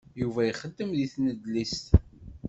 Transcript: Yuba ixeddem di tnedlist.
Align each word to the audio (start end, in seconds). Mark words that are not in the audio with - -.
Yuba 0.19 0.41
ixeddem 0.51 0.89
di 0.97 1.05
tnedlist. 1.13 1.85